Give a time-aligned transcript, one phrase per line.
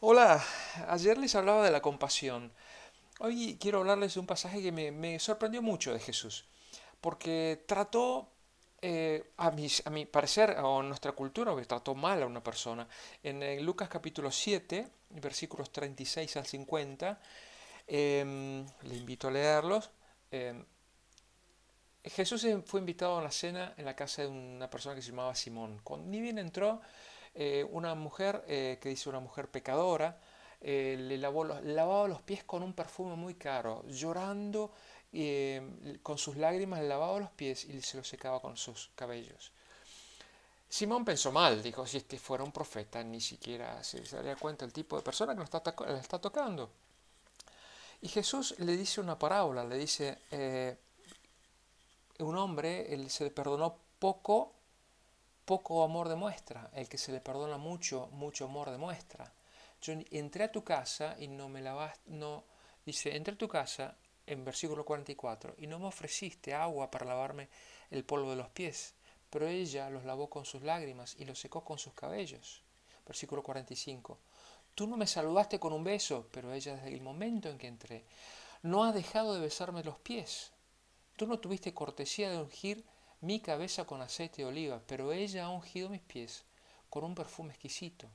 [0.00, 0.40] Hola,
[0.86, 2.52] ayer les hablaba de la compasión.
[3.18, 6.44] Hoy quiero hablarles de un pasaje que me, sorprendió mucho de Jesús,
[7.00, 8.30] porque trató,
[8.80, 12.86] eh, a, a mi parecer, o en nuestra cultura, que trató mal a una persona.
[13.24, 17.20] En, Lucas capítulo 7, versículos 36 al 50,
[17.88, 19.90] em, le invito a leerlos.
[20.30, 20.64] Em,
[22.04, 25.34] Jesús fue invitado a una cena en la casa de una persona que se llamaba
[25.34, 25.80] Simón.
[25.82, 26.80] Cuando ni bien entró,
[27.34, 30.18] eh, una mujer, eh, que dice una mujer pecadora,
[30.60, 34.72] eh, le lavó los, lavaba los pies con un perfume muy caro, llorando
[36.02, 39.52] con sus lágrimas, le lavaba los pies y se los secaba con sus cabellos.
[40.68, 44.72] Simón pensó mal, dijo, si este fuera un profeta, ni siquiera se daría cuenta el
[44.72, 45.62] tipo de persona que lo está,
[45.98, 46.70] está tocando.
[48.02, 50.18] Y Jesús le dice una parábola, le dice,
[52.18, 54.57] un hombre se le perdonó poco
[55.48, 56.68] poco amor demuestra.
[56.74, 59.32] El que se le perdona mucho, mucho amor demuestra.
[59.80, 62.44] Yo entré a tu casa y no me lavaste, no,
[62.84, 63.96] dice, entré a tu casa
[64.26, 67.48] en versículo 44 y no me ofreciste agua para lavarme
[67.90, 68.94] el polvo de los pies,
[69.30, 72.62] pero ella los lavó con sus lágrimas y los secó con sus cabellos.
[73.06, 74.18] Versículo 45.
[74.74, 78.04] Tú no me saludaste con un beso, pero ella desde el momento en que entré
[78.60, 80.52] no ha dejado de besarme los pies.
[81.16, 82.84] Tú no tuviste cortesía de ungir
[83.20, 86.44] mi cabeza con aceite de oliva, pero ella ha ungido mis pies
[86.88, 88.08] con un perfume exquisito.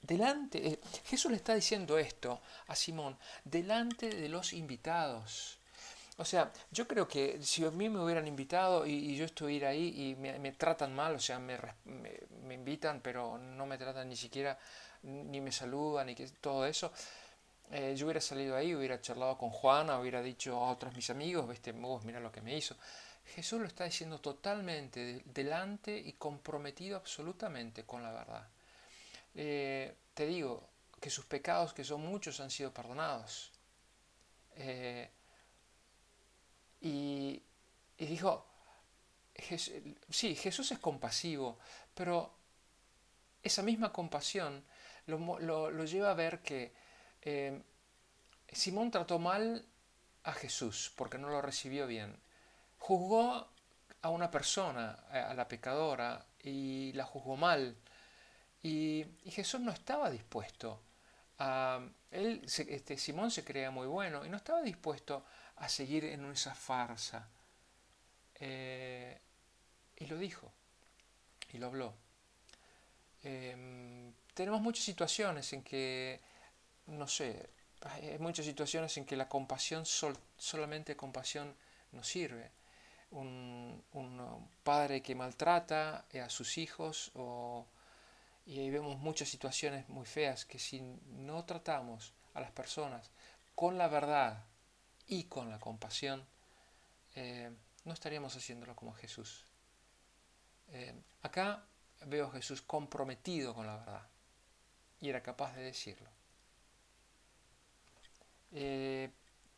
[0.00, 5.58] Delante, eh, Jesús le está diciendo esto a Simón, delante de los invitados.
[6.18, 10.10] O sea, yo creo que si a mí me hubieran invitado y, yo estuviera ahí
[10.10, 11.58] y me, tratan mal, o sea, me,
[12.54, 14.58] invitan pero no me tratan ni siquiera,
[15.02, 16.90] ni me saludan, ni que todo eso,
[17.70, 21.46] eh, yo hubiera salido ahí, hubiera charlado con Juana, hubiera dicho a otros mis amigos,
[21.48, 22.76] viste, mira lo que me hizo.
[23.34, 28.48] Jesús lo está diciendo totalmente delante y comprometido absolutamente con la verdad.
[29.34, 30.68] Eh, te digo
[31.00, 33.52] que sus pecados, que son muchos, han sido perdonados.
[34.56, 35.10] Eh,
[36.80, 37.42] y,
[37.98, 38.46] dijo,
[40.08, 41.58] sí, Jesús es compasivo,
[41.94, 42.32] pero
[43.42, 44.64] esa misma compasión
[45.06, 46.72] lo, lleva a ver que
[47.22, 47.60] eh,
[48.50, 49.64] Simón trató mal
[50.24, 52.16] a Jesús porque no lo recibió bien
[52.78, 53.48] juzgó
[54.02, 57.76] a una persona, a la pecadora, y la juzgó mal.
[58.62, 60.80] Y, Jesús no estaba dispuesto
[61.38, 61.80] a...
[62.10, 65.24] Él, este, Simón se creía muy bueno y no estaba dispuesto
[65.56, 67.28] a seguir en esa farsa.
[68.36, 69.20] Eh,
[69.96, 70.52] y lo dijo,
[71.52, 71.94] y lo habló.
[73.22, 76.20] Em, tenemos muchas situaciones en que,
[76.86, 77.50] no sé,
[77.80, 81.54] hay muchas situaciones en que la compasión, solamente compasión,
[81.92, 82.52] no sirve
[83.10, 83.82] un,
[84.62, 87.12] padre que maltrata a sus hijos
[88.46, 93.10] y ahí vemos muchas situaciones muy feas que si no tratamos a las personas
[93.54, 94.44] con la verdad
[95.08, 96.24] y con la compasión,
[97.14, 97.50] eh,
[97.84, 99.44] no estaríamos haciéndolo como Jesús.
[100.68, 101.64] Eh, acá
[102.06, 104.06] veo a Jesús comprometido con la verdad
[105.00, 106.08] y era capaz de decirlo.
[108.52, 109.10] Eh,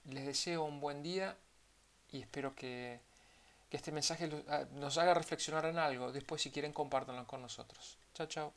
[0.04, 1.36] les deseo un buen día
[2.10, 3.00] y espero que
[3.68, 6.12] que este mensaje ah, nos haga reflexionar en algo.
[6.12, 7.98] Después, si quieren, compártanlo con nosotros.
[8.14, 8.54] Chao, chao.